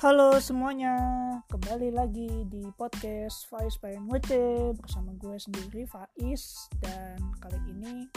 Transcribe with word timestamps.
Halo 0.00 0.32
semuanya, 0.40 0.96
kembali 1.52 1.92
lagi 1.92 2.48
di 2.48 2.64
podcast 2.72 3.44
Faiz 3.52 3.76
Ngece 3.76 4.72
bersama 4.72 5.12
gue 5.12 5.36
sendiri 5.36 5.84
Faiz 5.84 6.72
dan 6.80 7.20
kali 7.36 7.60
ini 7.68 8.08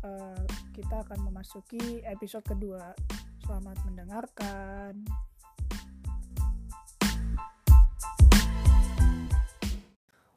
uh, 0.00 0.44
kita 0.72 1.04
akan 1.04 1.28
memasuki 1.28 2.00
episode 2.08 2.48
kedua. 2.48 2.96
Selamat 3.44 3.76
mendengarkan. 3.84 5.04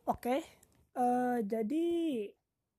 Oke, 0.04 0.20
okay, 0.20 0.40
uh, 1.00 1.40
jadi 1.48 1.88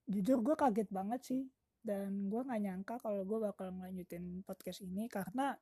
jujur 0.05 0.45
gue 0.45 0.61
kaget 0.61 0.93
banget 0.93 1.21
sih 1.25 1.49
dan 1.81 2.29
gue 2.29 2.41
nggak 2.45 2.61
nyangka 2.69 3.01
kalau 3.01 3.25
gue 3.25 3.49
bakal 3.49 3.73
ngelanjutin 3.73 4.45
podcast 4.45 4.85
ini 4.85 5.09
karena 5.09 5.57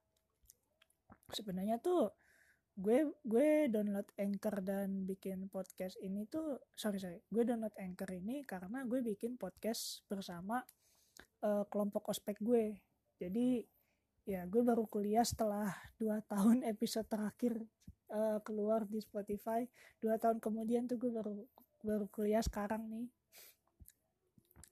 sebenarnya 1.30 1.82
tuh 1.82 2.14
gue 2.76 3.08
gue 3.24 3.72
download 3.72 4.04
Anchor 4.20 4.60
dan 4.60 5.08
bikin 5.08 5.48
podcast 5.48 5.96
ini 6.04 6.28
tuh 6.28 6.60
sorry 6.76 7.00
sorry 7.00 7.24
gue 7.32 7.42
download 7.42 7.72
Anchor 7.80 8.12
ini 8.12 8.44
karena 8.44 8.84
gue 8.84 9.00
bikin 9.00 9.40
podcast 9.40 10.04
bersama 10.06 10.60
uh, 11.44 11.64
kelompok 11.68 12.12
ospek 12.12 12.38
gue. 12.40 12.80
Jadi 13.16 13.64
ya 14.26 14.42
gue 14.44 14.62
baru 14.62 14.84
kuliah 14.90 15.24
setelah 15.24 15.70
dua 16.00 16.20
tahun 16.32 16.66
episode 16.66 17.06
terakhir 17.06 17.56
uh, 18.12 18.38
keluar 18.42 18.84
di 18.88 19.00
Spotify. 19.02 19.64
Dua 20.00 20.16
tahun 20.20 20.40
kemudian 20.40 20.88
tuh 20.88 21.00
gue 21.00 21.10
baru 21.12 21.34
baru 21.84 22.06
kuliah 22.12 22.42
sekarang 22.42 22.88
nih. 22.90 23.08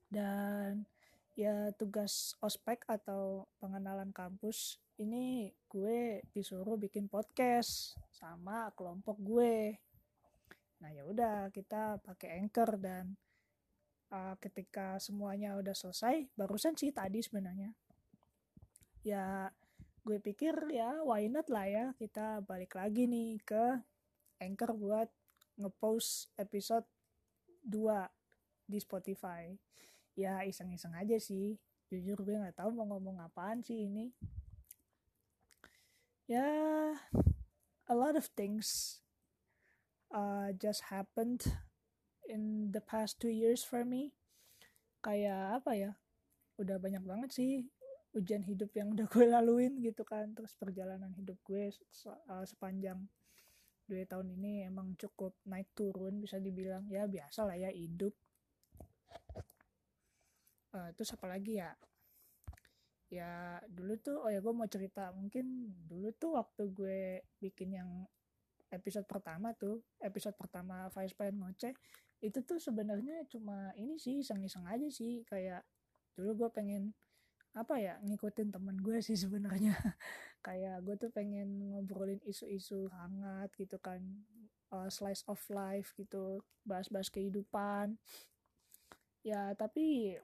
Dan 0.09 0.87
ya 1.35 1.75
tugas 1.75 2.39
ospek 2.39 2.87
atau 2.87 3.51
pengenalan 3.59 4.15
kampus 4.15 4.79
ini 5.03 5.51
gue 5.67 6.23
disuruh 6.31 6.79
bikin 6.79 7.11
podcast 7.11 7.99
sama 8.15 8.71
kelompok 8.79 9.19
gue. 9.19 9.75
Nah 10.79 10.91
ya 10.95 11.03
udah 11.03 11.51
kita 11.51 11.99
pakai 11.99 12.39
anchor 12.39 12.79
dan 12.79 13.19
uh, 14.15 14.39
ketika 14.39 15.03
semuanya 15.03 15.59
udah 15.59 15.75
selesai, 15.75 16.31
barusan 16.39 16.79
sih 16.79 16.95
tadi 16.95 17.19
sebenarnya. 17.19 17.75
Ya 19.03 19.51
gue 20.07 20.23
pikir 20.23 20.55
ya 20.71 21.03
why 21.03 21.27
not 21.27 21.51
lah 21.51 21.67
ya 21.67 21.87
kita 21.99 22.47
balik 22.47 22.79
lagi 22.79 23.11
nih 23.11 23.41
ke 23.43 23.83
anchor 24.39 24.77
buat 24.79 25.11
ngepost 25.59 26.31
episode 26.39 26.87
2 27.67 28.71
di 28.71 28.79
Spotify. 28.79 29.51
Ya 30.15 30.43
iseng-iseng 30.47 30.95
aja 30.95 31.19
sih. 31.19 31.59
Jujur 31.91 32.23
gue 32.23 32.39
nggak 32.39 32.59
tahu 32.59 32.71
mau 32.75 32.87
ngomong 32.89 33.23
apaan 33.23 33.63
sih 33.63 33.87
ini 33.87 34.15
yeah, 36.27 36.97
a 37.89 37.95
lot 37.95 38.17
of 38.17 38.29
things 38.37 39.01
uh, 40.13 40.53
just 40.57 40.89
happened 40.89 41.45
in 42.29 42.73
the 42.73 42.81
past 42.81 43.21
two 43.21 43.33
years 43.33 43.65
for 43.65 43.85
me. 43.85 44.17
Kayak 45.05 45.61
apa 45.61 45.73
ya? 45.77 45.93
Udah 46.57 46.81
banyak 46.81 47.05
banget 47.05 47.31
sih 47.35 47.69
ujian 48.15 48.47
hidup 48.47 48.71
yang 48.79 48.95
udah 48.95 49.05
gue 49.11 49.27
laluin 49.29 49.77
gitu 49.85 50.01
kan. 50.07 50.33
Terus 50.33 50.57
perjalanan 50.57 51.13
hidup 51.13 51.37
gue 51.45 51.69
uh, 52.09 52.45
sepanjang 52.49 53.05
dua 53.85 54.09
tahun 54.09 54.33
ini 54.41 54.65
emang 54.65 54.97
cukup 54.97 55.37
naik 55.45 55.69
turun 55.77 56.17
bisa 56.17 56.41
dibilang 56.41 56.89
ya 56.89 57.05
biasa 57.05 57.45
lah 57.45 57.57
ya 57.61 57.69
hidup. 57.69 58.17
Uh, 60.75 60.91
terus 60.99 61.15
apa 61.15 61.31
lagi 61.31 61.63
ya? 61.63 61.71
ya 63.13 63.63
dulu 63.71 63.95
tuh 64.03 64.19
oh 64.27 64.31
ya 64.31 64.43
gue 64.43 64.55
mau 64.55 64.67
cerita. 64.67 65.15
Mungkin 65.15 65.71
dulu 65.87 66.11
tuh 66.19 66.35
waktu 66.35 66.63
gue 66.75 67.01
bikin 67.39 67.79
yang 67.79 67.91
episode 68.75 69.07
pertama 69.07 69.55
tuh 69.55 69.87
episode 70.03 70.35
pertama 70.35 70.91
Vice 70.91 71.15
Pengen 71.15 71.39
Ngoceh 71.39 71.75
itu 72.25 72.39
tuh 72.43 72.59
sebenarnya 72.59 73.23
cuma 73.31 73.71
ini 73.79 74.01
sih 74.03 74.25
iseng-iseng 74.25 74.67
aja 74.67 74.89
sih. 74.91 75.23
Kayak 75.29 75.63
dulu 76.19 76.47
gue 76.47 76.51
pengen 76.51 76.91
apa 77.55 77.79
ya 77.79 78.03
ngikutin 78.03 78.51
temen 78.51 78.77
gue 78.83 78.99
sih 78.99 79.15
sebenarnya. 79.15 79.79
Kayak 80.47 80.83
gue 80.85 80.95
tuh 80.99 81.11
pengen 81.15 81.73
ngobrolin 81.73 82.21
isu-isu 82.27 82.91
hangat 82.93 83.49
gitu 83.57 83.79
kan 83.81 84.03
uh, 84.75 84.91
slice 84.91 85.25
of 85.31 85.41
life 85.49 85.95
gitu 85.95 86.43
bahas-bahas 86.67 87.09
kehidupan. 87.15 87.95
Ya 89.25 89.55
tapi 89.57 90.19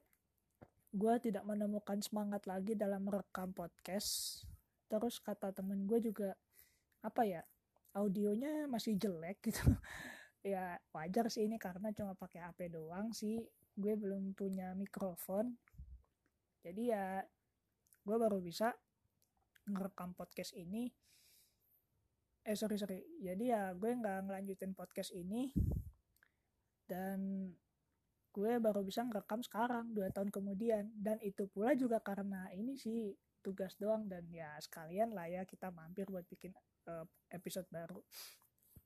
gue 0.91 1.15
tidak 1.23 1.47
menemukan 1.47 2.03
semangat 2.03 2.51
lagi 2.51 2.75
dalam 2.75 3.07
merekam 3.07 3.55
podcast. 3.55 4.43
Terus 4.91 5.23
kata 5.23 5.55
temen 5.55 5.87
gue 5.87 6.03
juga 6.03 6.35
apa 7.01 7.23
ya 7.23 7.43
audionya 7.95 8.67
masih 8.67 8.99
jelek 8.99 9.39
gitu. 9.51 9.65
Ya 10.41 10.81
wajar 10.97 11.29
sih 11.29 11.45
ini 11.45 11.61
karena 11.61 11.93
cuma 11.93 12.17
pakai 12.17 12.41
HP 12.41 12.73
doang 12.73 13.13
sih. 13.13 13.45
Gue 13.77 13.93
belum 13.93 14.33
punya 14.33 14.73
mikrofon. 14.73 15.53
Jadi 16.65 16.97
ya 16.97 17.21
gue 18.09 18.17
baru 18.17 18.41
bisa 18.41 18.73
ngerekam 19.69 20.17
podcast 20.17 20.57
ini. 20.57 20.89
Eh 22.41 22.57
sorry 22.57 22.81
sorry. 22.81 23.05
Jadi 23.21 23.53
ya 23.53 23.77
gue 23.77 23.93
nggak 23.93 24.33
ngelanjutin 24.33 24.73
podcast 24.73 25.13
ini. 25.13 25.53
Dan 26.89 27.53
gue 28.31 28.63
baru 28.63 28.87
bisa 28.87 29.03
ngerekam 29.03 29.43
sekarang 29.43 29.91
dua 29.91 30.11
tahun 30.15 30.31
kemudian. 30.31 30.91
Dan 30.95 31.19
itu 31.23 31.51
pula 31.51 31.75
juga 31.75 31.99
karena 31.99 32.47
ini 32.55 32.79
sih 32.79 33.11
tugas 33.43 33.75
doang. 33.77 34.07
Dan 34.07 34.31
ya 34.31 34.55
sekalian 34.63 35.11
lah 35.15 35.27
ya 35.27 35.43
kita 35.43 35.75
mampir 35.75 36.07
buat 36.07 36.25
bikin 36.31 36.55
uh, 36.87 37.07
episode 37.35 37.67
baru. 37.71 37.99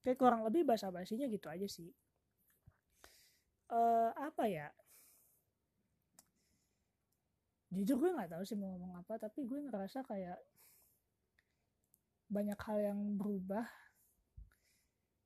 Kayak 0.05 0.19
kurang 0.21 0.43
lebih 0.45 0.65
bahasa 0.65 0.89
basinya 0.89 1.29
gitu 1.29 1.49
aja 1.49 1.69
sih. 1.69 1.93
Uh, 3.69 4.13
apa 4.17 4.45
ya? 4.49 4.69
Jujur 7.75 7.99
gue 8.01 8.11
nggak 8.15 8.31
tahu 8.33 8.45
sih 8.47 8.55
mau 8.55 8.71
ngomong 8.77 9.03
apa 9.03 9.19
tapi 9.19 9.43
gue 9.45 9.59
ngerasa 9.67 10.07
kayak 10.07 10.39
banyak 12.33 12.57
hal 12.65 12.79
yang 12.81 13.01
berubah. 13.21 13.69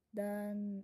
Dan 0.08 0.82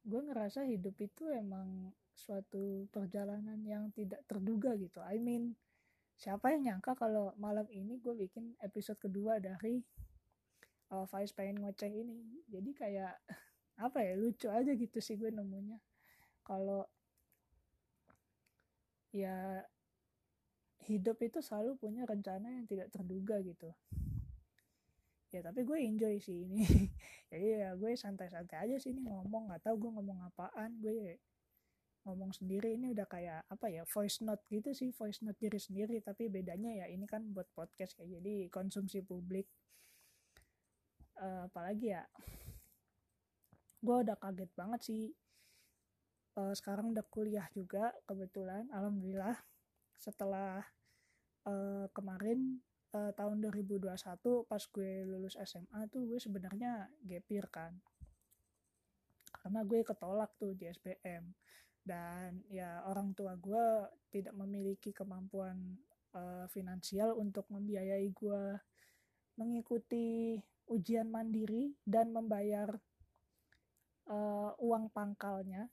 gue 0.00 0.20
ngerasa 0.20 0.64
hidup 0.64 0.96
itu 0.98 1.28
emang 1.28 1.92
suatu 2.20 2.84
perjalanan 2.92 3.56
yang 3.64 3.88
tidak 3.96 4.20
terduga 4.28 4.76
gitu. 4.76 5.00
I 5.00 5.16
mean 5.16 5.56
siapa 6.20 6.52
yang 6.52 6.68
nyangka 6.68 6.92
kalau 6.92 7.32
malam 7.40 7.64
ini 7.72 7.96
gue 7.96 8.12
bikin 8.12 8.52
episode 8.60 9.00
kedua 9.00 9.40
dari 9.40 9.80
uh, 10.92 11.08
Vice 11.08 11.32
pengen 11.32 11.64
ngoceh 11.64 11.88
ini. 11.88 12.44
Jadi 12.52 12.70
kayak 12.76 13.16
apa 13.86 14.04
ya 14.04 14.12
lucu 14.20 14.52
aja 14.52 14.76
gitu 14.76 15.00
sih 15.00 15.16
gue 15.16 15.32
nemunya. 15.32 15.80
Kalau 16.44 16.84
ya 19.10 19.64
hidup 20.86 21.18
itu 21.24 21.40
selalu 21.40 21.80
punya 21.80 22.04
rencana 22.04 22.52
yang 22.60 22.68
tidak 22.68 22.92
terduga 22.92 23.40
gitu. 23.40 23.72
Ya 25.30 25.40
tapi 25.46 25.62
gue 25.62 25.78
enjoy 25.78 26.18
sih 26.18 26.44
ini. 26.44 26.66
Jadi 27.30 27.46
ya 27.64 27.72
gue 27.78 27.94
santai-santai 27.94 28.66
aja 28.66 28.76
sih 28.76 28.90
ini 28.90 29.06
ngomong. 29.06 29.48
Nggak 29.48 29.62
tahu 29.70 29.88
gue 29.88 29.90
ngomong 29.94 30.18
apaan. 30.26 30.74
Gue 30.82 31.16
ngomong 32.04 32.32
sendiri 32.32 32.80
ini 32.80 32.96
udah 32.96 33.04
kayak 33.04 33.44
apa 33.52 33.68
ya 33.68 33.84
voice 33.84 34.24
note 34.24 34.40
gitu 34.48 34.72
sih 34.72 34.88
voice 34.96 35.20
note 35.20 35.36
diri 35.36 35.60
sendiri. 35.60 36.00
Tapi 36.00 36.32
bedanya 36.32 36.84
ya 36.84 36.86
ini 36.88 37.04
kan 37.04 37.24
buat 37.30 37.48
podcast 37.52 37.96
kayak 38.00 38.20
jadi 38.20 38.34
konsumsi 38.48 39.04
publik. 39.04 39.46
Uh, 41.20 41.44
apalagi 41.52 41.92
ya 41.92 42.02
gue 43.84 43.96
udah 44.06 44.16
kaget 44.16 44.50
banget 44.56 44.80
sih. 44.80 45.04
Uh, 46.38 46.54
sekarang 46.56 46.96
udah 46.96 47.04
kuliah 47.12 47.44
juga 47.52 47.92
kebetulan 48.08 48.64
alhamdulillah. 48.72 49.36
Setelah 50.00 50.64
uh, 51.44 51.84
kemarin 51.92 52.64
uh, 52.96 53.12
tahun 53.12 53.44
2021 53.44 53.92
pas 54.48 54.62
gue 54.72 54.92
lulus 55.04 55.36
SMA 55.44 55.84
tuh 55.92 56.08
gue 56.08 56.16
sebenarnya 56.16 56.88
gapir 57.04 57.44
kan. 57.52 57.76
Karena 59.30 59.60
gue 59.68 59.84
ketolak 59.84 60.32
tuh 60.40 60.56
di 60.56 60.64
SPM 60.64 61.28
dan 61.90 62.38
ya 62.46 62.86
orang 62.86 63.10
tua 63.18 63.34
gue 63.34 63.90
tidak 64.14 64.30
memiliki 64.38 64.94
kemampuan 64.94 65.74
uh, 66.14 66.46
finansial 66.54 67.18
untuk 67.18 67.50
membiayai 67.50 68.06
gue 68.14 68.44
mengikuti 69.34 70.38
ujian 70.70 71.10
mandiri 71.10 71.74
dan 71.82 72.14
membayar 72.14 72.70
uh, 74.06 74.54
uang 74.62 74.86
pangkalnya. 74.94 75.66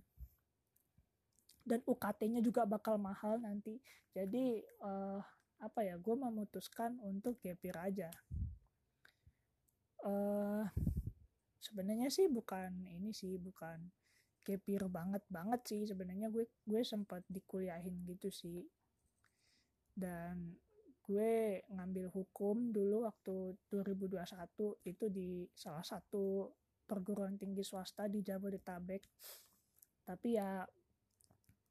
Dan 1.67 1.83
UKT-nya 1.85 2.41
juga 2.41 2.65
bakal 2.65 2.97
mahal 2.97 3.37
nanti. 3.37 3.77
Jadi 4.15 4.65
uh, 4.81 5.21
apa 5.61 5.79
ya 5.85 6.01
gue 6.01 6.15
memutuskan 6.17 6.97
untuk 7.05 7.37
gapir 7.43 7.77
aja. 7.77 8.09
Uh, 10.01 10.65
sebenarnya 11.61 12.09
sih 12.09 12.25
bukan 12.31 12.87
ini 12.87 13.11
sih 13.11 13.35
bukan 13.35 13.91
kepir 14.47 14.87
banget 14.87 15.19
banget 15.27 15.59
sih 15.67 15.83
sebenarnya. 15.83 16.31
Gue 16.31 16.47
gue 16.63 16.81
sempat 16.87 17.27
dikuliahin 17.27 18.07
gitu 18.07 18.31
sih. 18.31 18.63
Dan 19.91 20.55
gue 21.03 21.63
ngambil 21.67 22.07
hukum 22.15 22.71
dulu 22.71 23.03
waktu 23.03 23.59
2021 23.67 24.87
itu 24.87 25.05
di 25.11 25.43
salah 25.51 25.83
satu 25.83 26.51
perguruan 26.87 27.35
tinggi 27.35 27.67
swasta 27.67 28.07
di 28.07 28.23
Jabodetabek. 28.23 29.03
Tapi 30.07 30.39
ya 30.39 30.63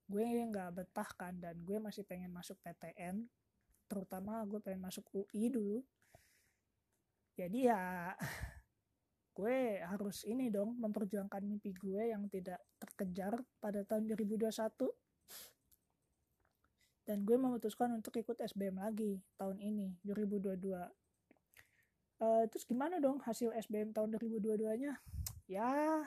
gue 0.06 0.22
nggak 0.22 0.70
betah 0.76 1.10
kan 1.16 1.34
dan 1.40 1.56
gue 1.64 1.80
masih 1.82 2.06
pengen 2.06 2.30
masuk 2.30 2.60
PTN 2.62 3.26
terutama 3.90 4.44
gue 4.44 4.60
pengen 4.60 4.84
masuk 4.84 5.08
UI 5.16 5.48
dulu. 5.48 5.80
Jadi 7.36 7.68
ya 7.68 8.12
gue 9.36 9.84
harus 9.84 10.24
ini 10.24 10.48
dong 10.48 10.80
memperjuangkan 10.80 11.44
mimpi 11.44 11.76
gue 11.76 12.08
yang 12.08 12.24
tidak 12.32 12.56
terkejar 12.80 13.36
pada 13.60 13.84
tahun 13.84 14.08
2021 14.16 14.48
dan 17.06 17.22
gue 17.22 17.36
memutuskan 17.36 17.92
untuk 17.92 18.16
ikut 18.16 18.40
SBM 18.40 18.80
lagi 18.80 19.20
tahun 19.36 19.60
ini 19.60 20.00
2022 20.08 20.56
uh, 20.72 20.88
eh, 22.24 22.44
terus 22.48 22.64
gimana 22.64 22.96
dong 22.96 23.20
hasil 23.20 23.52
SBM 23.52 23.92
tahun 23.92 24.16
2022 24.16 24.82
nya 24.82 24.96
ya 25.44 26.00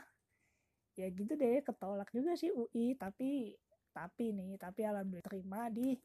ya 0.98 1.08
gitu 1.08 1.38
deh 1.38 1.62
ketolak 1.62 2.10
juga 2.12 2.34
sih 2.34 2.50
UI 2.50 2.98
tapi 2.98 3.54
tapi 3.94 4.34
nih 4.34 4.58
tapi 4.58 4.84
alhamdulillah 4.84 5.24
terima 5.30 5.70
di 5.70 5.96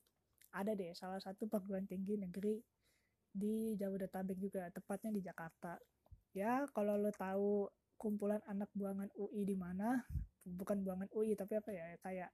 ada 0.54 0.76
deh 0.76 0.94
salah 0.94 1.18
satu 1.18 1.50
perguruan 1.50 1.88
tinggi 1.88 2.20
negeri 2.20 2.60
di 3.34 3.74
Jabodetabek 3.74 4.38
juga 4.38 4.70
tepatnya 4.70 5.10
di 5.10 5.18
Jakarta 5.24 5.74
ya 6.34 6.66
kalau 6.74 6.98
lo 6.98 7.14
tahu 7.14 7.70
kumpulan 7.94 8.42
anak 8.50 8.68
buangan 8.74 9.08
UI 9.16 9.46
di 9.46 9.56
mana 9.56 10.02
bukan 10.44 10.84
buangan 10.84 11.08
UI 11.14 11.32
tapi 11.38 11.56
apa 11.56 11.70
ya 11.72 11.86
kayak 12.04 12.30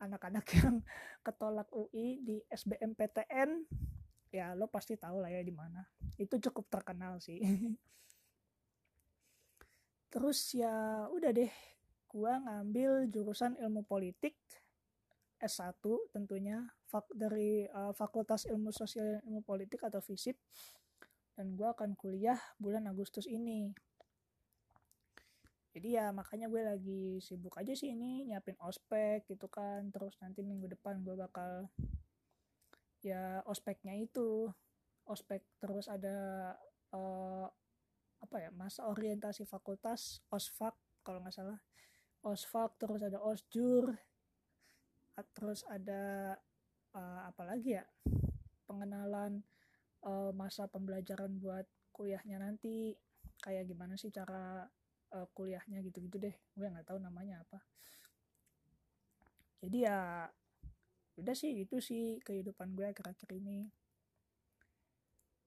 anak-anak 0.00 0.46
yang 0.56 0.80
ketolak 1.20 1.68
UI 1.74 2.22
di 2.22 2.36
SBMPTN 2.48 3.66
ya 4.30 4.52
lo 4.52 4.68
pasti 4.68 4.96
tahu 4.96 5.20
lah 5.24 5.30
ya 5.32 5.40
di 5.40 5.54
mana. 5.54 5.84
Itu 6.20 6.36
cukup 6.38 6.68
terkenal 6.68 7.18
sih. 7.20 7.40
Terus 10.12 10.38
ya 10.56 11.06
udah 11.12 11.30
deh 11.32 11.52
gua 12.08 12.40
ngambil 12.40 13.10
jurusan 13.12 13.58
ilmu 13.60 13.84
politik 13.84 14.38
S1 15.36 15.84
tentunya 16.16 16.64
dari 17.12 17.68
uh, 17.68 17.92
Fakultas 17.92 18.48
Ilmu 18.48 18.72
Sosial 18.72 19.20
dan 19.20 19.22
Ilmu 19.28 19.44
Politik 19.44 19.84
atau 19.84 20.00
FISIP 20.00 20.40
dan 21.36 21.52
gua 21.54 21.76
akan 21.76 21.92
kuliah 21.94 22.40
bulan 22.56 22.88
Agustus 22.88 23.28
ini. 23.28 23.70
Jadi 25.76 25.92
ya 25.92 26.08
makanya 26.08 26.48
gue 26.48 26.62
lagi 26.64 27.04
sibuk 27.20 27.52
aja 27.60 27.76
sih 27.76 27.92
ini 27.92 28.24
nyiapin 28.24 28.56
ospek 28.64 29.28
gitu 29.28 29.44
kan. 29.52 29.92
Terus 29.92 30.16
nanti 30.24 30.40
minggu 30.40 30.72
depan 30.72 31.04
gue 31.04 31.12
bakal 31.12 31.68
ya 33.04 33.44
ospeknya 33.44 33.92
itu. 33.92 34.48
Ospek 35.04 35.44
terus 35.60 35.92
ada 35.92 36.16
uh, 36.96 37.44
apa 38.24 38.36
ya 38.40 38.48
masa 38.56 38.88
orientasi 38.88 39.44
fakultas 39.44 40.24
osfak 40.32 40.72
kalau 41.04 41.20
nggak 41.20 41.36
salah. 41.36 41.60
Osfak 42.24 42.80
terus 42.80 43.04
ada 43.04 43.20
osjur 43.20 43.92
terus 45.36 45.60
ada 45.68 46.36
uh, 46.96 47.20
apa 47.28 47.42
lagi 47.44 47.76
ya 47.76 47.84
pengenalan 48.64 49.44
uh, 50.06 50.30
masa 50.32 50.70
pembelajaran 50.70 51.36
buat 51.42 51.66
kuliahnya 51.90 52.38
nanti. 52.40 52.94
Kayak 53.42 53.68
gimana 53.68 53.98
sih 53.98 54.08
cara 54.08 54.64
uh, 55.12 55.26
kuliahnya 55.34 55.82
gitu-gitu 55.84 56.16
deh. 56.22 56.34
Gue 56.54 56.70
nggak 56.70 56.86
tahu 56.86 57.02
namanya 57.02 57.42
apa. 57.42 57.60
Jadi 59.60 59.78
ya 59.82 60.30
udah 61.16 61.34
sih 61.34 61.64
itu 61.64 61.80
sih 61.82 62.22
kehidupan 62.22 62.72
gue 62.78 62.86
akhir-akhir 62.86 63.28
ini. 63.34 63.68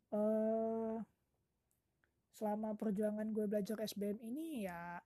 Uh, 0.09 0.97
selama 2.33 2.73
perjuangan 2.73 3.29
gue 3.29 3.45
belajar 3.45 3.77
SBM 3.85 4.17
ini 4.25 4.65
ya 4.67 4.99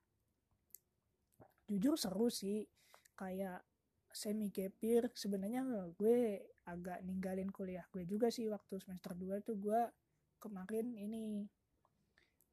jujur 1.70 1.94
seru 1.96 2.28
sih. 2.28 2.66
Kayak 3.14 3.62
semi 4.14 4.50
gapir 4.50 5.10
sebenarnya 5.14 5.62
gue 5.94 6.53
agak 6.64 7.04
ninggalin 7.04 7.52
kuliah 7.52 7.84
gue 7.92 8.08
juga 8.08 8.32
sih 8.32 8.48
waktu 8.48 8.80
semester 8.80 9.12
2 9.12 9.44
tuh 9.44 9.56
gue 9.60 9.80
kemarin 10.40 10.96
ini 10.96 11.44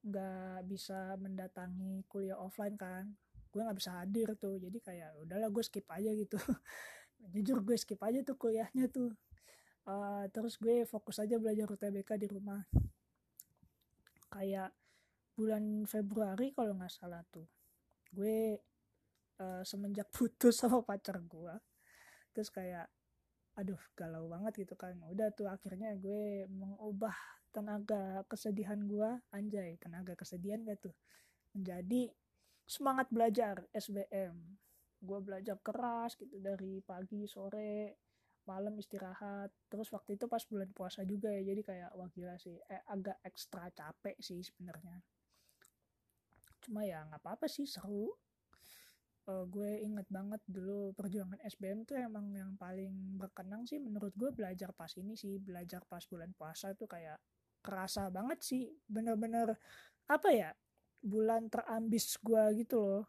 nggak 0.02 0.68
bisa 0.68 1.16
mendatangi 1.20 2.04
kuliah 2.10 2.40
offline 2.40 2.76
kan. 2.76 3.06
Gue 3.54 3.62
nggak 3.62 3.78
bisa 3.78 4.02
hadir 4.02 4.34
tuh 4.40 4.58
jadi 4.58 4.78
kayak 4.82 5.12
udahlah 5.22 5.50
gue 5.54 5.64
skip 5.64 5.86
aja 5.92 6.12
gitu. 6.16 6.38
Jujur 7.34 7.62
gue 7.62 7.78
skip 7.78 8.02
aja 8.02 8.20
tuh 8.26 8.36
kuliahnya 8.40 8.90
tuh. 8.90 9.14
Uh, 9.86 10.26
terus 10.34 10.58
gue 10.58 10.86
fokus 10.90 11.22
aja 11.22 11.38
belajar 11.38 11.70
UTBK 11.70 12.18
di 12.18 12.28
rumah. 12.32 12.66
Kayak 14.32 14.74
bulan 15.36 15.88
Februari 15.88 16.52
kalau 16.52 16.76
nggak 16.76 16.92
salah 16.92 17.24
tuh 17.32 17.48
gue 18.12 18.60
uh, 19.40 19.64
semenjak 19.64 20.12
putus 20.16 20.60
sama 20.60 20.84
pacar 20.84 21.18
gue 21.24 21.56
terus 22.36 22.52
kayak 22.52 22.88
aduh 23.60 23.80
galau 23.96 24.28
banget 24.32 24.68
gitu 24.68 24.76
kan. 24.80 24.96
Udah 25.12 25.30
tuh 25.36 25.48
akhirnya 25.52 25.96
gue 26.00 26.48
mengubah 26.48 27.14
tenaga 27.52 28.24
kesedihan 28.32 28.80
gue 28.88 29.10
anjay 29.36 29.76
tenaga 29.80 30.16
kesedihan 30.16 30.64
gak 30.64 30.80
tuh? 30.90 30.96
Menjadi 31.52 32.12
semangat 32.64 33.12
belajar 33.12 33.68
SBM 33.76 34.36
gue 35.02 35.20
belajar 35.20 35.58
keras 35.66 36.14
gitu 36.14 36.38
dari 36.38 36.78
pagi 36.86 37.26
sore 37.26 37.98
malam 38.46 38.78
istirahat. 38.78 39.50
Terus 39.66 39.90
waktu 39.90 40.16
itu 40.18 40.30
pas 40.30 40.42
bulan 40.46 40.70
puasa 40.72 41.02
juga 41.04 41.34
ya 41.34 41.42
jadi 41.42 41.62
kayak 41.62 41.90
wah 41.98 42.10
gila 42.14 42.38
sih 42.38 42.58
eh, 42.70 42.82
agak 42.86 43.18
ekstra 43.26 43.70
capek 43.74 44.18
sih 44.22 44.46
sebenarnya. 44.46 45.02
Cuma 46.62 46.86
ya 46.86 47.02
nggak 47.10 47.22
apa-apa 47.26 47.50
sih 47.50 47.66
seru 47.66 48.14
uh, 49.32 49.44
gue 49.48 49.80
inget 49.80 50.08
banget 50.12 50.42
dulu 50.44 50.92
perjuangan 50.92 51.40
SBM 51.48 51.88
tuh 51.88 51.96
emang 51.96 52.28
yang 52.36 52.60
paling 52.60 53.16
berkenang 53.16 53.64
sih 53.64 53.80
menurut 53.80 54.12
gue 54.20 54.30
belajar 54.36 54.76
pas 54.76 54.92
ini 55.00 55.16
sih 55.16 55.40
belajar 55.40 55.88
pas 55.88 56.04
bulan 56.04 56.36
puasa 56.36 56.76
tuh 56.76 56.92
kayak 56.92 57.16
kerasa 57.64 58.12
banget 58.12 58.44
sih 58.44 58.68
bener-bener 58.90 59.56
apa 60.12 60.30
ya 60.34 60.52
bulan 61.02 61.48
terambis 61.48 62.20
gue 62.22 62.44
gitu 62.62 62.78
loh. 62.78 63.06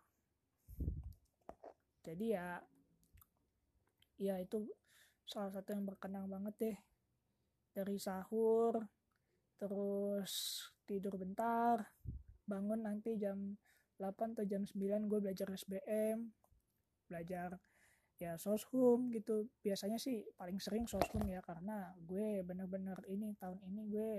Jadi 2.03 2.33
ya 2.33 2.61
ya 4.17 4.39
itu 4.39 4.65
salah 5.27 5.51
satu 5.51 5.75
yang 5.75 5.85
berkenang 5.85 6.31
banget 6.31 6.55
deh. 6.61 6.79
Dari 7.73 7.97
sahur 8.01 8.81
terus 9.57 10.67
tidur 10.85 11.15
bentar 11.15 11.87
bangun 12.43 12.83
nanti 12.83 13.15
jam 13.15 13.55
8 14.03 14.35
atau 14.35 14.43
jam 14.43 14.67
9 14.67 15.07
gue 15.07 15.19
belajar 15.23 15.47
SBM 15.55 16.35
belajar 17.07 17.55
ya 18.19 18.39
soshum 18.39 19.11
gitu. 19.11 19.51
Biasanya 19.63 19.99
sih 19.99 20.23
paling 20.35 20.59
sering 20.63 20.87
soshum 20.91 21.23
ya 21.27 21.43
karena 21.43 21.91
gue 22.03 22.43
bener-bener 22.47 22.99
ini 23.11 23.35
tahun 23.39 23.59
ini 23.67 23.83
gue 23.91 24.11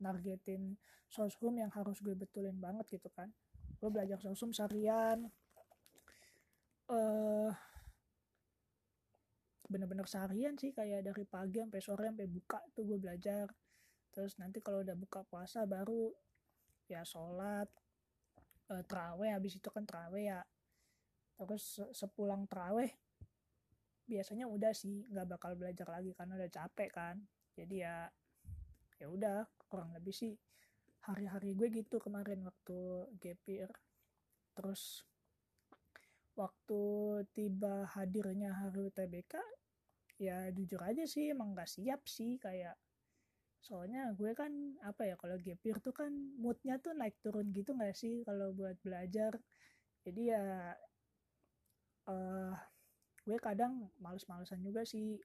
nargetin 0.00 0.76
soshum 1.08 1.56
yang 1.56 1.72
harus 1.72 2.00
gue 2.04 2.12
betulin 2.12 2.56
banget 2.60 3.00
gitu 3.00 3.08
kan. 3.12 3.32
Gue 3.80 3.88
belajar 3.88 4.20
soshum 4.20 4.52
seharian. 4.52 5.28
Uh, 6.86 7.50
bener-bener 9.66 10.06
seharian 10.06 10.54
sih 10.54 10.70
kayak 10.70 11.02
dari 11.02 11.26
pagi 11.26 11.58
sampai 11.58 11.82
sore 11.82 12.06
sampai 12.12 12.28
buka 12.30 12.60
tuh 12.76 12.84
gue 12.84 12.98
belajar. 13.00 13.50
Terus 14.12 14.36
nanti 14.40 14.60
kalau 14.60 14.84
udah 14.84 14.94
buka 14.94 15.24
puasa 15.26 15.64
baru 15.66 16.12
ya 16.86 17.02
sholat 17.02 17.66
uh, 18.72 18.84
teraweh 18.86 19.30
habis 19.34 19.58
itu 19.58 19.68
kan 19.70 19.84
teraweh 19.84 20.30
ya. 20.32 20.40
Terus 21.36 21.80
sepulang 21.92 22.48
teraweh 22.48 22.90
biasanya 24.06 24.46
udah 24.46 24.70
sih 24.70 25.02
nggak 25.10 25.26
bakal 25.36 25.58
belajar 25.58 25.86
lagi 25.90 26.14
karena 26.14 26.38
udah 26.38 26.50
capek 26.50 26.90
kan. 26.94 27.16
Jadi 27.56 27.82
ya 27.82 28.06
ya 28.96 29.06
udah 29.12 29.44
kurang 29.68 29.92
lebih 29.92 30.14
sih 30.14 30.32
hari-hari 31.04 31.54
gue 31.54 31.68
gitu 31.70 32.00
kemarin 32.02 32.42
waktu 32.46 33.10
gap 33.20 33.40
year. 33.46 33.70
Terus 34.56 35.04
waktu 36.36 36.80
tiba 37.32 37.88
hadirnya 37.96 38.52
hari 38.52 38.84
UTBK 38.84 39.40
ya 40.16 40.48
jujur 40.52 40.80
aja 40.80 41.04
sih 41.04 41.32
emang 41.32 41.52
gak 41.52 41.68
siap 41.68 42.04
sih 42.08 42.40
kayak 42.40 42.76
soalnya 43.66 44.14
gue 44.14 44.30
kan 44.38 44.78
apa 44.86 45.10
ya 45.10 45.14
kalau 45.18 45.34
gap 45.42 45.58
year 45.66 45.78
tuh 45.82 45.90
kan 45.90 46.14
moodnya 46.38 46.78
tuh 46.78 46.94
naik 46.94 47.18
turun 47.18 47.50
gitu 47.50 47.74
gak 47.74 47.98
sih 47.98 48.22
kalau 48.22 48.54
buat 48.54 48.78
belajar? 48.86 49.34
Jadi 50.06 50.22
ya 50.30 50.70
uh, 52.06 52.54
gue 53.26 53.38
kadang 53.42 53.90
males-malesan 53.98 54.62
juga 54.62 54.86
sih. 54.86 55.18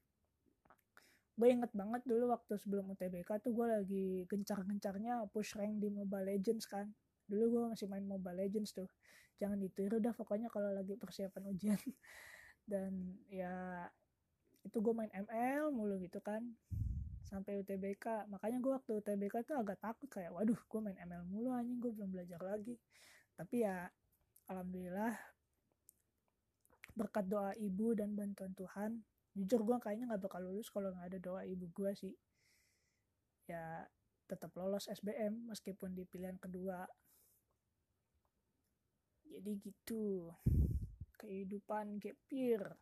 Gue 1.38 1.48
inget 1.54 1.70
banget 1.78 2.02
dulu 2.10 2.34
waktu 2.34 2.58
sebelum 2.58 2.90
UTBK 2.98 3.30
tuh 3.46 3.54
gue 3.54 3.68
lagi 3.70 4.06
gencar-gencarnya 4.26 5.30
push 5.30 5.54
rank 5.54 5.78
di 5.78 5.94
Mobile 5.94 6.34
Legends 6.34 6.66
kan. 6.66 6.90
Dulu 7.30 7.44
gue 7.46 7.62
masih 7.78 7.86
main 7.86 8.04
Mobile 8.10 8.42
Legends 8.42 8.74
tuh. 8.74 8.90
Jangan 9.38 9.62
ditiru 9.62 10.02
dah 10.02 10.18
pokoknya 10.18 10.50
kalau 10.50 10.74
lagi 10.74 10.98
persiapan 10.98 11.46
ujian. 11.54 11.78
Dan 12.72 13.22
ya 13.30 13.86
itu 14.66 14.78
gue 14.78 14.94
main 14.94 15.10
ML 15.10 15.74
mulu 15.74 15.98
gitu 16.02 16.22
kan 16.22 16.42
sampai 17.32 17.64
UTBK 17.64 18.28
makanya 18.28 18.60
gue 18.60 18.72
waktu 18.76 18.92
UTBK 19.00 19.48
tuh 19.48 19.56
agak 19.56 19.80
takut 19.80 20.12
kayak 20.12 20.36
waduh 20.36 20.60
gue 20.60 20.80
main 20.84 21.00
ML 21.00 21.24
mulu 21.32 21.56
anjing 21.56 21.80
gue 21.80 21.92
belum 21.96 22.12
belajar 22.12 22.44
lagi. 22.44 22.76
Tapi 23.40 23.64
ya 23.64 23.88
alhamdulillah 24.52 25.16
berkat 26.92 27.32
doa 27.32 27.56
ibu 27.56 27.96
dan 27.96 28.12
bantuan 28.12 28.52
Tuhan 28.52 29.00
jujur 29.32 29.64
gue 29.64 29.80
kayaknya 29.80 30.12
nggak 30.12 30.28
bakal 30.28 30.44
lulus 30.44 30.68
kalau 30.68 30.92
nggak 30.92 31.08
ada 31.16 31.20
doa 31.24 31.42
ibu 31.48 31.72
gue 31.72 31.92
sih. 31.96 32.12
Ya 33.48 33.88
tetap 34.28 34.52
lolos 34.60 34.92
SBM 34.92 35.48
meskipun 35.48 35.96
di 35.96 36.04
pilihan 36.04 36.36
kedua. 36.36 36.84
Jadi 39.32 39.52
gitu 39.64 40.28
kehidupan 41.16 41.96
gap 42.04 42.20
year. 42.28 42.76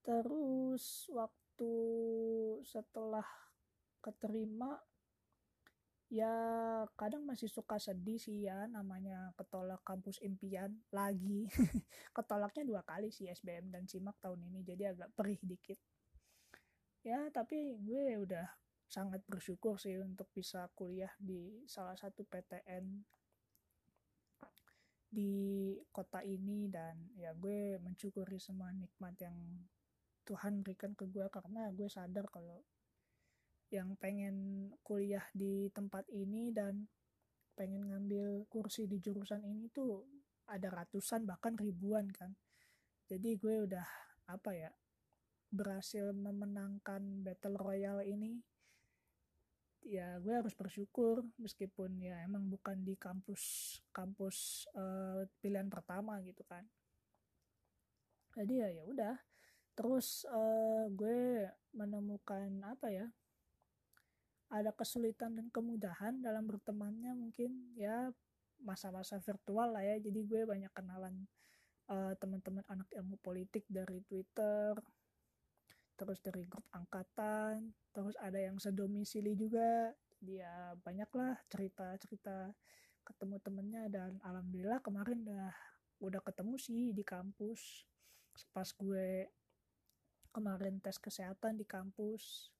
Terus 0.00 1.12
waktu 1.12 1.39
setelah 2.64 3.26
keterima 4.00 4.80
ya 6.10 6.34
kadang 6.98 7.22
masih 7.22 7.46
suka 7.46 7.78
sedih 7.78 8.18
sih 8.18 8.42
ya 8.50 8.66
namanya 8.66 9.30
ketolak 9.38 9.78
kampus 9.86 10.18
impian 10.26 10.74
lagi. 10.90 11.46
Ketolaknya 12.16 12.66
dua 12.66 12.82
kali 12.82 13.14
sih 13.14 13.30
SBM 13.30 13.70
dan 13.70 13.86
SIMAK 13.86 14.18
tahun 14.18 14.42
ini 14.50 14.66
jadi 14.66 14.90
agak 14.90 15.14
perih 15.14 15.38
dikit. 15.38 15.78
Ya 17.06 17.30
tapi 17.30 17.78
gue 17.78 18.18
udah 18.26 18.44
sangat 18.90 19.22
bersyukur 19.30 19.78
sih 19.78 20.02
untuk 20.02 20.26
bisa 20.34 20.66
kuliah 20.74 21.14
di 21.22 21.62
salah 21.70 21.94
satu 21.94 22.26
PTN 22.26 23.06
di 25.10 25.74
kota 25.94 26.22
ini 26.26 26.66
dan 26.66 27.14
ya 27.14 27.30
gue 27.34 27.78
mensyukuri 27.78 28.42
semua 28.42 28.74
nikmat 28.74 29.14
yang 29.22 29.38
Tuhan 30.30 30.62
berikan 30.62 30.94
ke 30.94 31.10
gue 31.10 31.26
karena 31.26 31.74
gue 31.74 31.90
sadar 31.90 32.30
kalau 32.30 32.62
yang 33.74 33.98
pengen 33.98 34.70
kuliah 34.86 35.26
di 35.34 35.66
tempat 35.74 36.06
ini 36.14 36.54
dan 36.54 36.86
pengen 37.58 37.90
ngambil 37.90 38.46
kursi 38.46 38.86
di 38.86 39.02
jurusan 39.02 39.42
ini 39.42 39.66
tuh 39.74 40.06
ada 40.46 40.70
ratusan 40.70 41.26
bahkan 41.26 41.58
ribuan 41.58 42.06
kan. 42.14 42.30
Jadi 43.10 43.34
gue 43.38 43.66
udah 43.66 43.86
apa 44.30 44.54
ya 44.54 44.70
berhasil 45.50 46.14
memenangkan 46.14 47.26
battle 47.26 47.58
royale 47.58 48.06
ini. 48.06 48.38
Ya 49.82 50.18
gue 50.22 50.34
harus 50.34 50.54
bersyukur 50.54 51.26
meskipun 51.42 51.98
ya 51.98 52.22
emang 52.22 52.46
bukan 52.46 52.86
di 52.86 52.94
kampus 52.94 53.76
kampus 53.90 54.66
uh, 54.78 55.26
pilihan 55.42 55.66
pertama 55.66 56.22
gitu 56.22 56.46
kan. 56.46 56.62
Jadi 58.34 58.62
ya 58.62 58.68
ya 58.70 58.84
udah 58.86 59.14
terus 59.80 60.28
uh, 60.28 60.84
gue 60.92 61.48
menemukan 61.72 62.52
apa 62.68 62.92
ya 62.92 63.08
ada 64.52 64.76
kesulitan 64.76 65.32
dan 65.40 65.48
kemudahan 65.48 66.20
dalam 66.20 66.44
bertemannya 66.44 67.16
mungkin 67.16 67.72
ya 67.80 68.12
masa-masa 68.60 69.16
virtual 69.24 69.72
lah 69.72 69.80
ya. 69.80 69.96
Jadi 69.96 70.20
gue 70.28 70.44
banyak 70.44 70.68
kenalan 70.76 71.24
uh, 71.88 72.12
teman-teman 72.20 72.60
anak 72.68 72.92
ilmu 72.92 73.16
politik 73.24 73.64
dari 73.72 74.04
Twitter 74.04 74.76
terus 75.96 76.16
dari 76.24 76.48
grup 76.48 76.64
angkatan 76.72 77.72
terus 77.96 78.20
ada 78.20 78.36
yang 78.36 78.60
sedomisili 78.60 79.32
juga. 79.32 79.96
Dia 80.20 80.76
banyaklah 80.84 81.40
cerita-cerita 81.48 82.52
ketemu 83.00 83.40
temennya 83.40 83.84
dan 83.88 84.20
alhamdulillah 84.20 84.84
kemarin 84.84 85.24
udah 85.24 85.56
udah 86.04 86.20
ketemu 86.20 86.54
sih 86.60 86.92
di 86.92 87.00
kampus. 87.00 87.88
Pas 88.52 88.68
gue 88.76 89.24
kemarin 90.30 90.78
tes 90.78 90.96
kesehatan 90.96 91.58
di 91.58 91.66
kampus. 91.66 92.50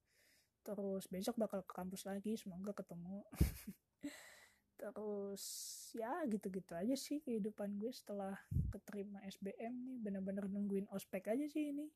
Terus 0.60 1.08
besok 1.08 1.40
bakal 1.40 1.64
ke 1.64 1.72
kampus 1.72 2.04
lagi 2.04 2.36
semoga 2.36 2.76
ketemu. 2.76 3.24
Terus 4.80 5.44
ya 5.92 6.24
gitu-gitu 6.24 6.72
aja 6.72 6.96
sih 6.96 7.20
kehidupan 7.20 7.76
gue 7.76 7.92
setelah 7.92 8.36
keterima 8.72 9.20
SBM 9.28 9.74
nih. 9.86 9.96
Bener-bener 10.00 10.48
nungguin 10.48 10.88
ospek 10.92 11.32
aja 11.32 11.46
sih 11.48 11.72
ini. 11.72 11.88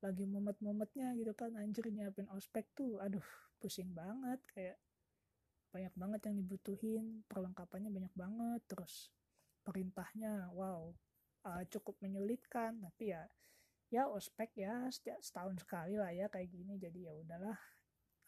Lagi 0.00 0.24
mumet-mumetnya 0.24 1.12
gitu 1.20 1.36
kan 1.36 1.52
anjir 1.60 1.84
nyiapin 1.92 2.24
ospek 2.32 2.72
tuh 2.72 2.96
aduh 3.00 3.24
pusing 3.60 3.92
banget. 3.92 4.40
Kayak 4.52 4.78
banyak 5.70 5.94
banget 5.94 6.20
yang 6.26 6.36
dibutuhin 6.40 7.04
perlengkapannya 7.28 7.92
banyak 7.92 8.14
banget. 8.16 8.60
Terus 8.68 9.12
perintahnya 9.60 10.48
wow 10.56 10.92
uh, 11.44 11.62
cukup 11.68 12.00
menyulitkan. 12.00 12.80
Tapi 12.80 13.12
ya 13.12 13.28
ya 13.90 14.06
ospek 14.06 14.62
ya 14.62 14.86
setiap 14.94 15.18
setahun 15.18 15.58
sekali 15.60 15.98
lah 15.98 16.14
ya 16.14 16.30
kayak 16.30 16.48
gini. 16.48 16.78
Jadi 16.78 17.10
ya 17.10 17.12
udahlah 17.12 17.58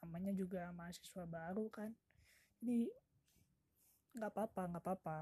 namanya 0.02 0.34
juga 0.34 0.68
mahasiswa 0.74 1.24
baru 1.24 1.70
kan. 1.70 1.94
Jadi 2.58 2.90
nggak 4.18 4.30
apa-apa 4.34 4.62
nggak 4.68 4.84
apa-apa. 4.84 5.18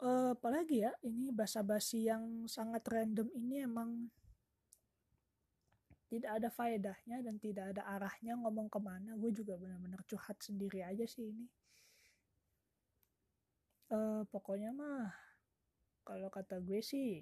Uh, 0.00 0.32
apalagi 0.32 0.80
ya 0.80 0.96
ini 1.04 1.28
basa-basi 1.28 2.08
yang 2.08 2.48
sangat 2.48 2.80
random 2.88 3.28
ini 3.36 3.68
emang 3.68 4.08
tidak 6.08 6.40
ada 6.40 6.48
faedahnya 6.48 7.20
dan 7.20 7.36
tidak 7.36 7.76
ada 7.76 7.84
arahnya 7.84 8.34
ngomong 8.34 8.72
ke 8.72 8.80
mana 8.80 9.14
gue 9.14 9.30
juga 9.30 9.60
benar-benar 9.60 10.00
curhat 10.08 10.40
sendiri 10.40 10.80
aja 10.80 11.04
sih 11.04 11.28
ini. 11.28 11.46
Uh, 13.92 14.24
pokoknya 14.32 14.72
mah 14.72 15.12
kalau 16.00 16.32
kata 16.32 16.58
gue 16.64 16.80
sih 16.80 17.20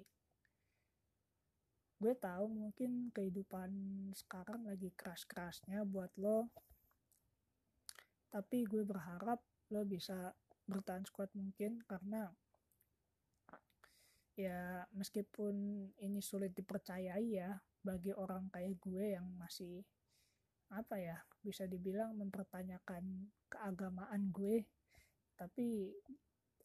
gue 1.99 2.15
tahu 2.15 2.47
mungkin 2.47 3.11
kehidupan 3.11 3.71
sekarang 4.15 4.63
lagi 4.63 4.95
keras-kerasnya 4.95 5.83
buat 5.83 6.15
lo. 6.15 6.47
Tapi 8.31 8.63
gue 8.63 8.87
berharap 8.87 9.43
lo 9.75 9.83
bisa 9.83 10.31
bertahan 10.63 11.03
sekuat 11.03 11.35
mungkin 11.35 11.83
karena 11.83 12.31
ya 14.39 14.87
meskipun 14.95 15.89
ini 15.99 16.23
sulit 16.23 16.55
dipercayai 16.55 17.27
ya 17.35 17.59
bagi 17.83 18.15
orang 18.15 18.47
kayak 18.47 18.79
gue 18.79 19.19
yang 19.19 19.27
masih 19.35 19.83
apa 20.71 20.95
ya 21.01 21.17
bisa 21.43 21.67
dibilang 21.67 22.15
mempertanyakan 22.15 23.27
keagamaan 23.51 24.31
gue. 24.31 24.63
Tapi 25.35 25.91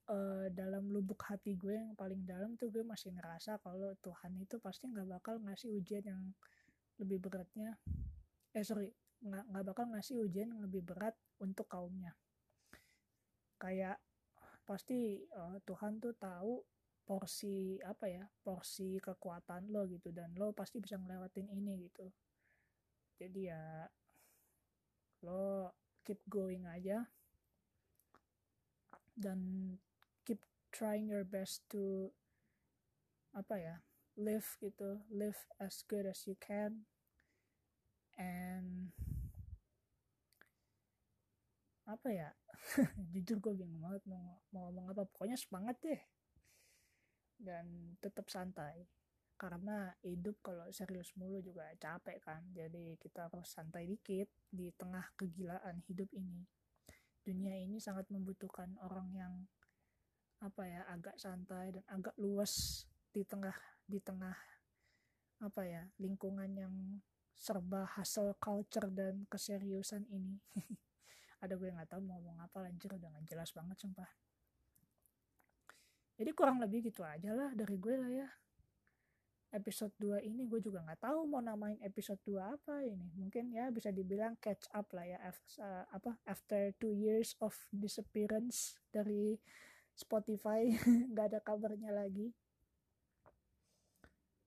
uh, 0.09 0.47
dalam 0.53 0.91
lubuk 0.93 1.21
hati 1.25 1.57
gue 1.57 1.77
yang 1.77 1.97
paling 1.97 2.25
dalam 2.29 2.57
tuh 2.61 2.69
gue 2.69 2.85
masih 2.85 3.15
ngerasa 3.17 3.61
kalau 3.65 3.97
Tuhan 4.05 4.37
itu 4.37 4.61
pasti 4.61 4.89
nggak 4.89 5.09
bakal 5.09 5.41
ngasih 5.41 5.73
ujian 5.73 6.05
yang 6.05 6.23
lebih 7.01 7.19
beratnya. 7.23 7.79
Eh 8.53 8.65
sorry 8.65 8.93
nggak 9.25 9.45
nggak 9.49 9.65
bakal 9.65 9.85
ngasih 9.89 10.21
ujian 10.21 10.53
yang 10.53 10.61
lebih 10.61 10.85
berat 10.85 11.17
untuk 11.41 11.65
kaumnya. 11.69 12.13
Kayak 13.57 14.01
pasti 14.65 15.25
uh, 15.33 15.61
Tuhan 15.65 16.01
tuh 16.01 16.17
tahu 16.17 16.61
porsi 17.05 17.77
apa 17.85 18.09
ya 18.09 18.25
porsi 18.41 18.97
kekuatan 18.97 19.69
lo 19.69 19.85
gitu 19.85 20.09
dan 20.09 20.33
lo 20.41 20.57
pasti 20.57 20.81
bisa 20.81 20.97
ngelewatin 20.97 21.49
ini 21.53 21.89
gitu. 21.89 22.07
Jadi 23.21 23.41
ya 23.49 23.89
lo 25.25 25.73
keep 26.05 26.21
going 26.29 26.69
aja. 26.69 27.05
Dan 29.15 29.71
trying 30.75 31.07
your 31.07 31.23
best 31.23 31.63
to 31.71 32.11
apa 33.31 33.55
ya 33.63 33.77
live 34.19 34.47
gitu 34.59 35.07
live 35.07 35.39
as 35.63 35.87
good 35.87 36.03
as 36.03 36.27
you 36.27 36.35
can. 36.43 36.91
And 38.19 38.91
apa 41.87 42.09
ya 42.11 42.31
jujur 43.15 43.39
gue 43.39 43.55
bingung 43.63 43.79
banget 43.79 44.03
mau, 44.11 44.43
mau 44.51 44.67
ngomong 44.67 44.91
apa. 44.91 45.07
Pokoknya 45.07 45.39
semangat 45.39 45.79
deh. 45.79 46.03
Dan 47.39 47.95
tetap 48.03 48.27
santai. 48.27 48.91
Karena 49.35 49.91
hidup 50.03 50.43
kalau 50.43 50.67
serius 50.75 51.15
mulu 51.15 51.39
juga 51.39 51.71
capek 51.79 52.19
kan. 52.19 52.43
Jadi 52.51 52.99
kita 52.99 53.31
harus 53.31 53.47
santai 53.47 53.87
dikit 53.87 54.27
di 54.51 54.75
tengah 54.75 55.07
kegilaan 55.15 55.83
hidup 55.87 56.11
ini. 56.15 56.43
Dunia 57.23 57.59
ini 57.59 57.79
sangat 57.79 58.11
membutuhkan 58.15 58.79
orang 58.79 59.11
yang 59.15 59.35
apa 60.45 60.63
ya 60.69 60.85
agak 60.93 61.17
santai 61.17 61.73
dan 61.73 61.85
agak 61.89 62.13
luas 62.21 62.85
di 63.09 63.25
tengah 63.25 63.57
di 63.89 63.97
tengah 63.97 64.37
apa 65.41 65.63
ya 65.65 65.83
lingkungan 65.97 66.53
yang 66.53 66.75
serba 67.35 67.89
hasil 67.99 68.37
culture 68.39 68.89
dan 68.93 69.25
keseriusan 69.27 70.05
ini. 70.13 70.39
Ada 71.43 71.57
gue 71.57 71.69
nggak 71.69 71.91
tahu 71.93 72.01
mau 72.05 72.17
ngomong 72.21 72.41
apa 72.45 72.65
lanjut 72.65 72.93
udah 72.93 73.09
nggak 73.11 73.27
jelas 73.29 73.51
banget 73.53 73.77
sumpah. 73.77 74.09
Jadi 76.15 76.31
kurang 76.31 76.63
lebih 76.63 76.89
gitu 76.89 77.03
aja 77.03 77.35
lah 77.35 77.51
dari 77.53 77.77
gue 77.77 77.95
lah 77.99 78.13
ya. 78.13 78.29
Episode 79.55 79.95
2 80.03 80.27
ini 80.27 80.51
gue 80.51 80.59
juga 80.59 80.83
nggak 80.83 81.05
tahu 81.05 81.31
mau 81.31 81.43
namain 81.43 81.79
episode 81.83 82.19
2 82.27 82.39
apa 82.39 82.81
ini. 82.87 83.13
Mungkin 83.19 83.51
ya 83.55 83.69
bisa 83.75 83.91
dibilang 83.91 84.39
catch 84.39 84.71
up 84.73 84.89
lah 84.95 85.05
ya 85.05 85.19
uh, 85.21 85.85
apa 85.91 86.17
after 86.25 86.75
two 86.79 86.95
years 86.95 87.35
of 87.43 87.55
disappearance 87.71 88.79
dari 88.95 89.39
Spotify 89.95 90.75
nggak 91.11 91.27
ada 91.35 91.41
kabarnya 91.41 91.95
lagi. 91.95 92.35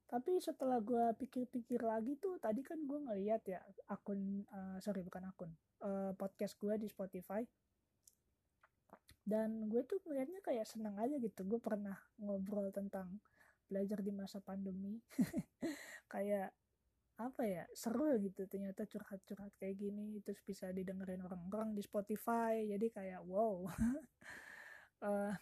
Tapi 0.08 0.40
setelah 0.40 0.80
gue 0.80 1.04
pikir-pikir 1.20 1.84
lagi 1.84 2.16
tuh 2.16 2.40
tadi 2.40 2.64
kan 2.64 2.80
gue 2.80 2.96
ngeliat 2.96 3.44
ya 3.44 3.60
akun 3.92 4.48
uh, 4.48 4.80
sorry 4.80 5.04
bukan 5.04 5.28
akun 5.28 5.52
uh, 5.84 6.16
podcast 6.16 6.56
gue 6.60 6.80
di 6.80 6.88
Spotify. 6.88 7.44
Dan 9.28 9.68
gue 9.68 9.84
tuh 9.84 10.00
ngeliatnya 10.08 10.40
kayak 10.40 10.64
seneng 10.64 10.96
aja 10.96 11.20
gitu. 11.20 11.44
Gue 11.44 11.60
pernah 11.60 12.00
ngobrol 12.24 12.72
tentang 12.72 13.20
belajar 13.68 14.00
di 14.00 14.16
masa 14.16 14.40
pandemi. 14.40 14.96
Kayak 16.14 16.56
apa 17.18 17.50
ya 17.50 17.66
seru 17.74 18.14
gitu 18.22 18.46
ternyata 18.46 18.86
curhat-curhat 18.86 19.50
kayak 19.58 19.82
gini 19.82 20.22
terus 20.22 20.38
bisa 20.46 20.70
didengerin 20.70 21.20
orang-orang 21.28 21.76
di 21.76 21.84
Spotify. 21.84 22.64
Jadi 22.64 22.88
kayak 22.88 23.26
wow 23.28 23.68
uh, 25.04 25.34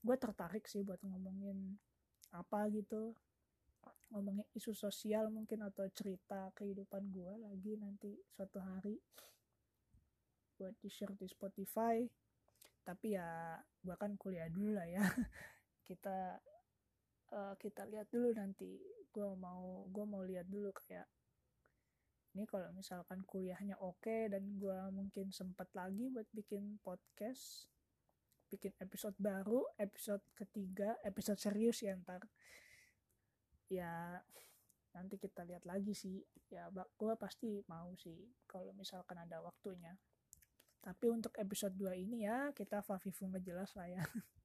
gue 0.00 0.16
tertarik 0.16 0.64
sih 0.66 0.84
buat 0.84 1.00
ngomongin 1.02 1.76
apa 2.34 2.70
gitu. 2.70 3.14
Ngomongin 4.10 4.46
isu 4.54 4.74
sosial 4.74 5.30
mungkin 5.30 5.62
atau 5.62 5.86
cerita 5.94 6.50
kehidupan 6.58 7.10
gue 7.14 7.32
lagi 7.42 7.72
nanti 7.78 8.10
suatu 8.34 8.58
hari. 8.58 8.98
Buat 10.58 10.76
di 10.82 10.90
share 10.90 11.14
di 11.14 11.26
Spotify. 11.30 12.02
Tapi 12.82 13.14
ya 13.14 13.56
gue 13.82 13.94
kan 13.94 14.14
kuliah 14.18 14.50
dulu 14.50 14.76
lah 14.78 14.86
ya. 14.86 15.02
Kita 15.90 16.38
uh, 17.34 17.54
kita 17.58 17.82
lihat 17.90 18.10
dulu 18.10 18.30
nanti. 18.34 18.78
Gue 19.10 19.34
mau 19.34 19.86
gue 19.90 20.04
mau 20.06 20.22
lihat 20.22 20.46
dulu 20.46 20.70
kayak 20.70 21.06
ini 22.30 22.46
kalau 22.46 22.70
misalkan 22.70 23.26
kuliahnya 23.26 23.74
oke 23.82 23.98
okay, 24.06 24.30
dan 24.30 24.54
gue 24.54 24.78
mungkin 24.94 25.34
sempat 25.34 25.66
lagi 25.74 26.06
buat 26.14 26.30
bikin 26.30 26.78
podcast 26.78 27.66
bikin 28.50 28.74
episode 28.82 29.14
baru 29.22 29.62
episode 29.78 30.20
ketiga 30.34 30.98
episode 31.06 31.38
serius 31.38 31.86
ya 31.86 31.94
ntar. 32.02 32.26
Ya 33.70 34.18
nanti 34.90 35.16
kita 35.22 35.46
lihat 35.46 35.62
lagi 35.62 35.94
sih. 35.94 36.18
Ya 36.50 36.66
gue 36.74 37.14
pasti 37.14 37.62
mau 37.70 37.94
sih 37.94 38.26
kalau 38.50 38.74
misalkan 38.74 39.22
ada 39.22 39.38
waktunya. 39.38 39.94
Tapi 40.82 41.06
untuk 41.12 41.36
episode 41.38 41.76
2 41.78 41.94
ini 41.94 42.26
ya 42.26 42.50
kita 42.50 42.82
Fafifu 42.82 43.30
ngejelas 43.30 43.78
lah 43.78 43.88
ya. 43.88 44.02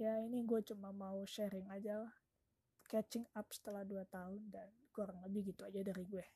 Ya 0.00 0.18
ini 0.18 0.42
gue 0.42 0.58
cuma 0.66 0.90
mau 0.90 1.22
sharing 1.22 1.68
aja 1.70 2.10
catching 2.90 3.22
up 3.38 3.46
setelah 3.54 3.86
2 3.86 4.02
tahun 4.10 4.40
dan 4.50 4.66
kurang 4.90 5.22
lebih 5.22 5.54
gitu 5.54 5.62
aja 5.62 5.78
dari 5.78 6.02
gue. 6.02 6.26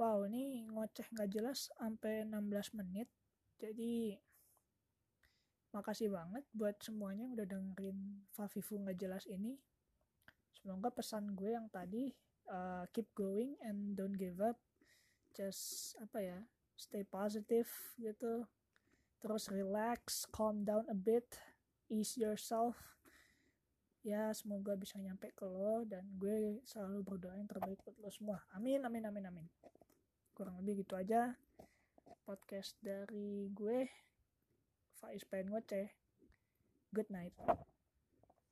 Wow 0.00 0.24
ini 0.24 0.64
ngoceh 0.64 1.04
nggak 1.12 1.30
jelas 1.36 1.68
sampai 1.76 2.24
16 2.24 2.78
menit. 2.80 3.12
Jadi 3.60 4.16
makasih 5.76 6.08
banget 6.08 6.40
buat 6.56 6.80
semuanya 6.80 7.28
yang 7.28 7.36
udah 7.36 7.48
dengerin 7.48 7.98
Fafifu 8.32 8.80
nggak 8.80 8.96
jelas 8.96 9.28
ini. 9.28 9.60
Semoga 10.56 10.88
pesan 10.88 11.36
gue 11.36 11.52
yang 11.52 11.68
tadi 11.68 12.08
uh, 12.48 12.88
keep 12.96 13.12
going 13.12 13.52
and 13.60 13.92
don't 13.92 14.16
give 14.16 14.40
up. 14.40 14.56
Just 15.36 15.92
apa 16.00 16.18
ya 16.24 16.38
stay 16.80 17.04
positive 17.04 17.68
gitu. 18.00 18.48
Terus 19.20 19.52
relax 19.52 20.24
calm 20.32 20.64
down 20.64 20.88
a 20.88 20.96
bit 20.96 21.36
ease 21.92 22.16
yourself. 22.16 22.80
Ya 24.00 24.32
semoga 24.32 24.72
bisa 24.80 24.96
nyampe 24.96 25.34
ke 25.36 25.44
lo 25.44 25.84
dan 25.84 26.08
gue 26.16 26.64
selalu 26.64 27.04
berdoa 27.04 27.36
yang 27.36 27.50
terbaik 27.50 27.84
buat 27.84 28.00
lo 28.00 28.08
semua. 28.08 28.38
Amin 28.56 28.80
amin 28.80 29.04
amin 29.04 29.24
amin. 29.28 29.46
Kurang 30.32 30.56
lebih 30.64 30.88
gitu 30.88 30.96
aja 30.96 31.36
podcast 32.26 32.74
dari 32.82 33.46
gue 33.54 34.05
Faiz 35.00 35.24
pengen 35.28 35.52
ngoceh 35.52 35.88
good 36.96 37.10
night 37.12 37.36